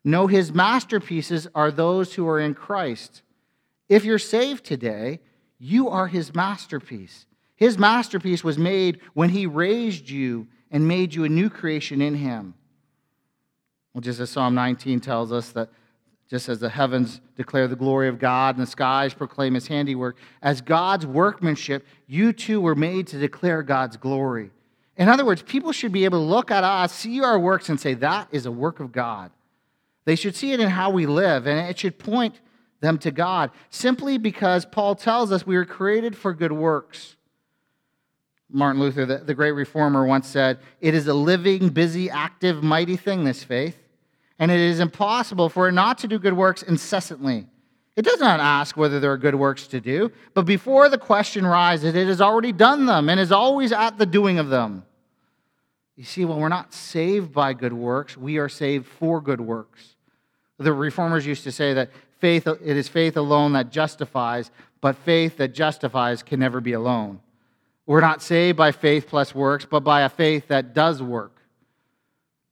[0.04, 3.22] No, his masterpieces are those who are in Christ.
[3.88, 5.20] If you're saved today,
[5.58, 7.24] you are his masterpiece.
[7.56, 12.14] His masterpiece was made when he raised you and made you a new creation in
[12.14, 12.54] him.
[13.94, 15.70] Well, just as Psalm 19 tells us that
[16.28, 20.16] just as the heavens declare the glory of God and the skies proclaim his handiwork,
[20.42, 24.50] as God's workmanship, you too were made to declare God's glory.
[24.96, 27.78] In other words, people should be able to look at us, see our works, and
[27.78, 29.30] say, that is a work of God.
[30.04, 32.40] They should see it in how we live, and it should point
[32.80, 37.15] them to God, simply because Paul tells us we were created for good works.
[38.50, 42.96] Martin Luther, the, the great reformer, once said, It is a living, busy, active, mighty
[42.96, 43.76] thing, this faith
[44.38, 47.46] and it is impossible for it not to do good works incessantly.
[47.94, 51.46] It does not ask whether there are good works to do, but before the question
[51.46, 54.84] rises, it has already done them and is always at the doing of them.
[55.96, 59.96] You see, when we're not saved by good works, we are saved for good works.
[60.58, 64.50] The reformers used to say that faith, it is faith alone that justifies,
[64.82, 67.20] but faith that justifies can never be alone.
[67.86, 71.40] We're not saved by faith plus works, but by a faith that does work.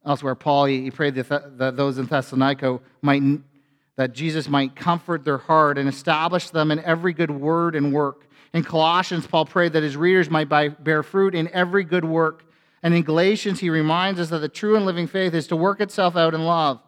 [0.06, 3.22] Elsewhere, Paul, he, prayed that, that those in Thessalonica might,
[3.96, 8.28] that Jesus might comfort their heart and establish them in every good word and work.
[8.52, 12.44] In Colossians, Paul prayed that his readers might bear fruit in every good work.
[12.82, 15.80] And in Galatians, he reminds us that the true and living faith is to work
[15.80, 16.80] itself out in love.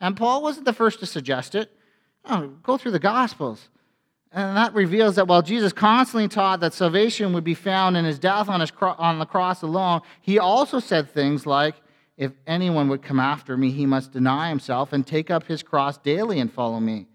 [0.00, 1.72] And Paul wasn't the first to suggest it.
[2.24, 3.68] Oh, go through the Gospels.
[4.30, 8.18] And that reveals that while Jesus constantly taught that salvation would be found in his
[8.18, 11.74] death on, his cro- on the cross alone, he also said things like,
[12.16, 15.96] If anyone would come after me, he must deny himself and take up his cross
[15.96, 17.06] daily and follow me.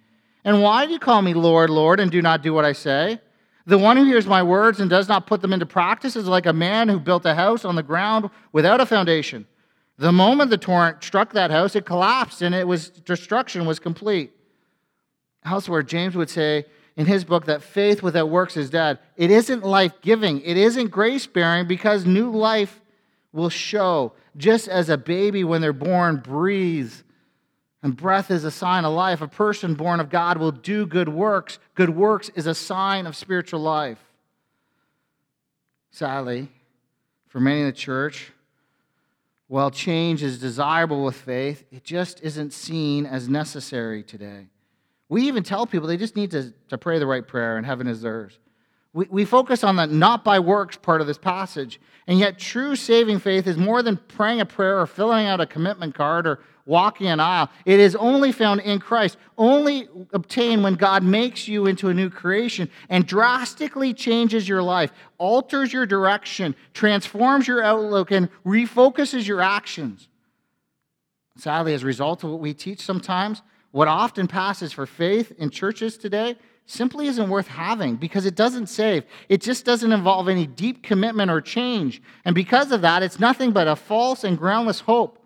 [0.44, 3.20] And why do you call me Lord, Lord, and do not do what I say?
[3.66, 6.46] The one who hears my words and does not put them into practice is like
[6.46, 9.46] a man who built a house on the ground without a foundation.
[9.98, 14.32] The moment the torrent struck that house, it collapsed and it was destruction was complete.
[15.46, 19.00] Elsewhere, James would say, in his book that faith without works is dead.
[19.16, 22.82] It isn't life giving, it isn't grace bearing because new life
[23.32, 24.14] will show.
[24.38, 27.04] Just as a baby, when they're born, breathes,
[27.82, 31.10] and breath is a sign of life, a person born of God will do good
[31.10, 31.60] works.
[31.76, 34.00] Good works is a sign of spiritual life.
[35.92, 36.50] Sadly,
[37.28, 38.32] for many in the church,
[39.48, 44.48] while change is desirable with faith, it just isn't seen as necessary today.
[45.10, 47.88] We even tell people they just need to, to pray the right prayer and heaven
[47.88, 48.40] is theirs.
[48.94, 51.80] We, we focus on the not by works part of this passage.
[52.08, 55.46] And yet, true saving faith is more than praying a prayer or filling out a
[55.46, 57.50] commitment card or walking an aisle.
[57.66, 62.10] It is only found in Christ, only obtained when God makes you into a new
[62.10, 69.42] creation and drastically changes your life, alters your direction, transforms your outlook, and refocuses your
[69.42, 70.08] actions.
[71.38, 73.42] Sadly, as a result of what we teach sometimes,
[73.74, 76.36] what often passes for faith in churches today
[76.68, 79.04] simply isn't worth having because it doesn't save.
[79.30, 82.00] It just doesn't involve any deep commitment or change.
[82.24, 85.18] And because of that, it's nothing but a false and groundless hope.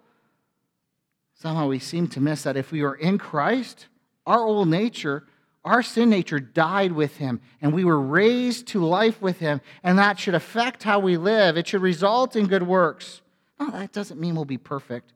[1.36, 3.88] Somehow we seem to miss that if we are in Christ,
[4.26, 5.28] our old nature,
[5.66, 10.00] our sin nature died with him, and we were raised to life with him, and
[10.00, 11.58] that should affect how we live.
[11.58, 13.22] It should result in good works.
[13.60, 15.12] That doesn't mean we'll be perfect.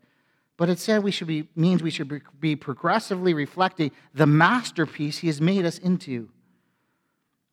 [0.58, 5.28] But it said we should be, means we should be progressively reflecting the masterpiece he
[5.28, 6.30] has made us into.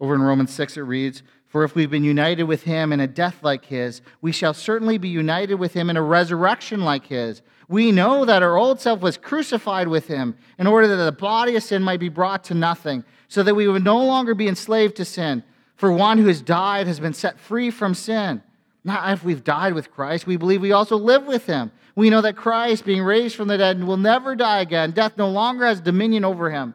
[0.00, 3.06] Over in Romans 6, it reads, For if we've been united with him in a
[3.06, 7.42] death like his, we shall certainly be united with him in a resurrection like his.
[7.68, 11.56] We know that our old self was crucified with him in order that the body
[11.56, 14.96] of sin might be brought to nothing, so that we would no longer be enslaved
[14.96, 15.42] to sin.
[15.76, 18.42] For one who has died has been set free from sin.
[18.84, 21.72] Not if we've died with Christ, we believe we also live with him.
[21.98, 24.92] We know that Christ, being raised from the dead, will never die again.
[24.92, 26.74] Death no longer has dominion over him.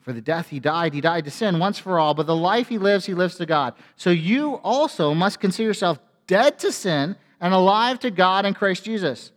[0.00, 2.70] For the death he died, he died to sin once for all, but the life
[2.70, 3.74] he lives, he lives to God.
[3.96, 8.84] So you also must consider yourself dead to sin and alive to God in Christ
[8.84, 9.32] Jesus.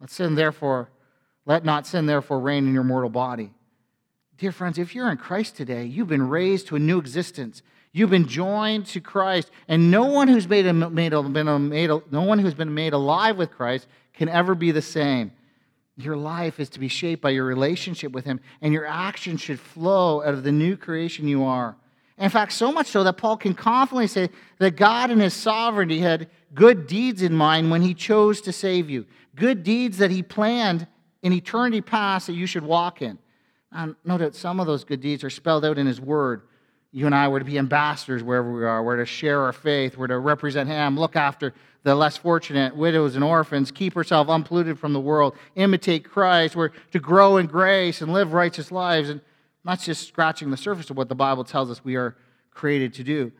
[0.00, 0.90] Let sin therefore,
[1.44, 3.52] let not sin therefore reign in your mortal body.
[4.38, 7.62] Dear friends, if you're in Christ today, you've been raised to a new existence.
[7.96, 12.38] You've been joined to Christ, and no one who's made, made, been made no one
[12.38, 15.32] who's been made alive with Christ can ever be the same.
[15.96, 19.58] Your life is to be shaped by your relationship with Him, and your actions should
[19.58, 21.74] flow out of the new creation you are.
[22.18, 24.28] In fact, so much so that Paul can confidently say
[24.58, 28.90] that God in His sovereignty had good deeds in mind when He chose to save
[28.90, 30.86] you, good deeds that He planned
[31.22, 33.16] in eternity past that you should walk in.
[33.72, 36.42] And no doubt some of those good deeds are spelled out in His Word
[36.96, 38.82] you and I were to be ambassadors wherever we are.
[38.82, 39.98] We're to share our faith.
[39.98, 44.78] We're to represent Him, look after the less fortunate, widows and orphans, keep ourselves unpolluted
[44.78, 46.56] from the world, imitate Christ.
[46.56, 49.10] We're to grow in grace and live righteous lives.
[49.10, 49.20] And
[49.62, 52.16] not just scratching the surface of what the Bible tells us we are
[52.50, 53.30] created to do.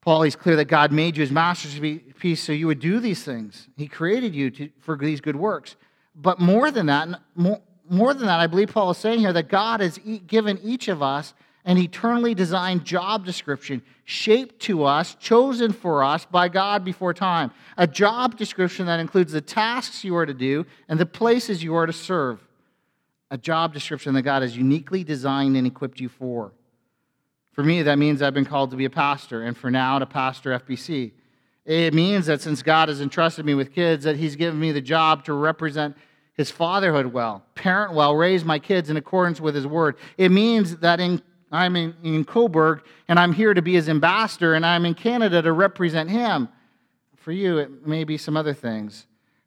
[0.00, 3.68] Paul, he's clear that God made you his masterpiece so you would do these things.
[3.76, 5.76] He created you to, for these good works.
[6.16, 9.48] But more than that, more, more than that, I believe Paul is saying here that
[9.48, 11.32] God has given each of us
[11.66, 17.50] an eternally designed job description shaped to us, chosen for us by God before time.
[17.76, 21.74] A job description that includes the tasks you are to do and the places you
[21.74, 22.40] are to serve.
[23.32, 26.52] A job description that God has uniquely designed and equipped you for.
[27.50, 30.06] For me, that means I've been called to be a pastor, and for now, to
[30.06, 31.10] pastor FBC.
[31.64, 34.80] It means that since God has entrusted me with kids, that He's given me the
[34.80, 35.96] job to represent
[36.34, 39.96] His fatherhood well, parent well, raise my kids in accordance with His word.
[40.16, 44.54] It means that in I'm in, in Cobourg, and I'm here to be his ambassador,
[44.54, 46.48] and I'm in Canada to represent him.
[47.16, 49.06] For you, it may be some other things.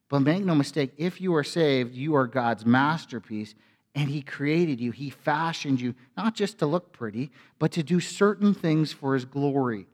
[0.10, 3.54] But make no mistake, if you are saved, you are God's masterpiece,
[3.94, 4.92] and he created you.
[4.92, 9.26] He fashioned you, not just to look pretty, but to do certain things for his
[9.26, 9.86] glory.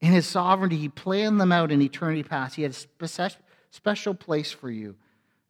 [0.00, 2.56] In his sovereignty, he planned them out in eternity past.
[2.56, 3.30] He had a
[3.70, 4.96] special place for you.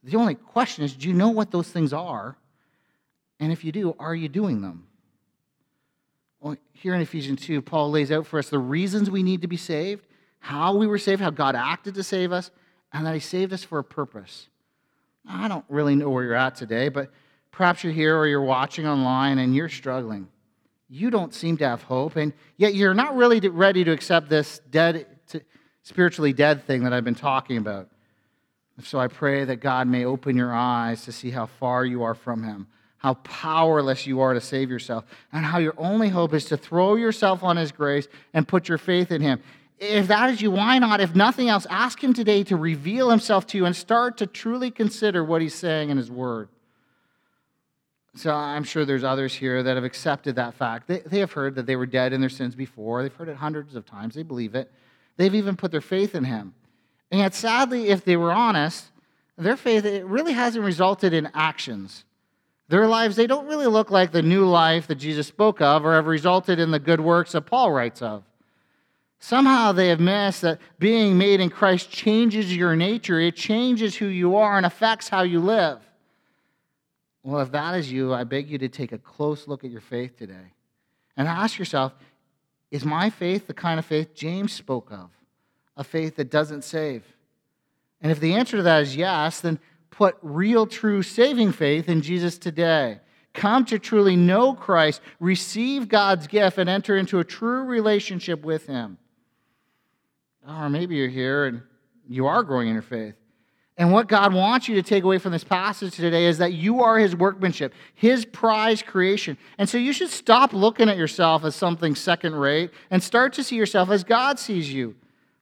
[0.02, 2.36] The only question is do you know what those things are?
[3.40, 4.86] And if you do, are you doing them?
[6.44, 9.48] Well, here in Ephesians 2, Paul lays out for us the reasons we need to
[9.48, 10.06] be saved,
[10.40, 12.50] how we were saved, how God acted to save us,
[12.92, 14.48] and that he saved us for a purpose.
[15.26, 17.10] I don't really know where you're at today, but
[17.50, 20.28] perhaps you're here or you're watching online and you're struggling.
[20.90, 24.60] You don't seem to have hope, and yet you're not really ready to accept this
[24.70, 25.06] dead,
[25.82, 27.88] spiritually dead thing that I've been talking about.
[28.82, 32.14] So I pray that God may open your eyes to see how far you are
[32.14, 32.66] from Him,
[33.04, 36.94] how powerless you are to save yourself, and how your only hope is to throw
[36.94, 39.42] yourself on His grace and put your faith in Him.
[39.78, 41.02] If that is you, why not?
[41.02, 44.70] If nothing else, ask Him today to reveal Himself to you and start to truly
[44.70, 46.48] consider what He's saying in His Word.
[48.14, 50.88] So I'm sure there's others here that have accepted that fact.
[50.88, 53.36] They, they have heard that they were dead in their sins before, they've heard it
[53.36, 54.72] hundreds of times, they believe it.
[55.18, 56.54] They've even put their faith in Him.
[57.10, 58.86] And yet, sadly, if they were honest,
[59.36, 62.04] their faith it really hasn't resulted in actions.
[62.68, 65.94] Their lives, they don't really look like the new life that Jesus spoke of or
[65.94, 68.24] have resulted in the good works that Paul writes of.
[69.18, 74.06] Somehow they have missed that being made in Christ changes your nature, it changes who
[74.06, 75.78] you are and affects how you live.
[77.22, 79.80] Well, if that is you, I beg you to take a close look at your
[79.80, 80.52] faith today
[81.16, 81.94] and ask yourself
[82.70, 85.08] is my faith the kind of faith James spoke of?
[85.76, 87.04] A faith that doesn't save?
[88.00, 89.60] And if the answer to that is yes, then
[89.94, 92.98] put real, true saving faith in Jesus today.
[93.32, 98.66] Come to truly know Christ, receive God's gift, and enter into a true relationship with
[98.66, 98.98] Him.
[100.46, 101.62] Oh, or maybe you're here and
[102.08, 103.14] you are growing in your faith.
[103.76, 106.82] And what God wants you to take away from this passage today is that you
[106.82, 109.36] are His workmanship, His prize creation.
[109.58, 113.42] And so you should stop looking at yourself as something second rate and start to
[113.42, 114.94] see yourself as God sees you.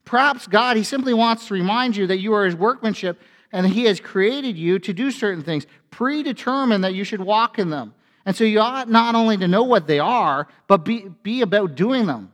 [0.07, 3.20] Perhaps God, He simply wants to remind you that you are His workmanship
[3.53, 7.70] and He has created you to do certain things, predetermined that you should walk in
[7.70, 7.94] them.
[8.24, 11.74] And so you ought not only to know what they are, but be, be about
[11.74, 12.32] doing them.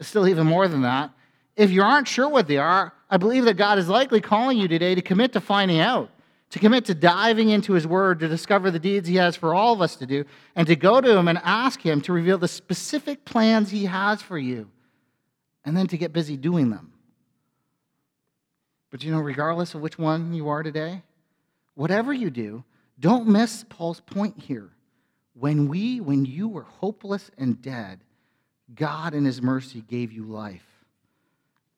[0.00, 1.10] Still, even more than that,
[1.56, 4.68] if you aren't sure what they are, I believe that God is likely calling you
[4.68, 6.10] today to commit to finding out,
[6.50, 9.72] to commit to diving into His Word, to discover the deeds He has for all
[9.72, 10.24] of us to do,
[10.54, 14.20] and to go to Him and ask Him to reveal the specific plans He has
[14.20, 14.68] for you
[15.66, 16.92] and then to get busy doing them.
[18.96, 21.02] But you know, regardless of which one you are today,
[21.74, 22.64] whatever you do,
[22.98, 24.70] don't miss Paul's point here.
[25.34, 28.00] When we, when you were hopeless and dead,
[28.74, 30.64] God in his mercy gave you life.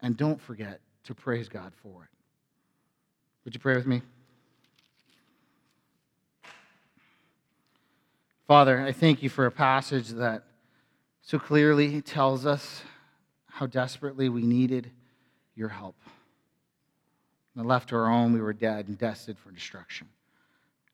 [0.00, 2.10] And don't forget to praise God for it.
[3.44, 4.02] Would you pray with me?
[8.46, 10.44] Father, I thank you for a passage that
[11.22, 12.84] so clearly tells us
[13.46, 14.92] how desperately we needed
[15.56, 15.96] your help.
[17.58, 20.06] And left to our own, we were dead and destined for destruction.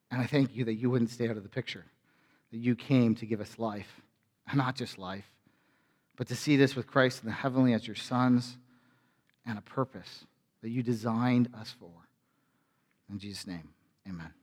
[0.09, 1.85] And I thank you that you wouldn't stay out of the picture,
[2.51, 4.01] that you came to give us life,
[4.47, 5.29] and not just life,
[6.15, 8.57] but to see this with Christ in the heavenly as your sons
[9.45, 10.25] and a purpose
[10.63, 11.91] that you designed us for.
[13.11, 13.69] In Jesus' name,
[14.09, 14.33] amen.